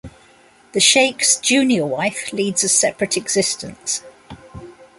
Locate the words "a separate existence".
2.63-4.01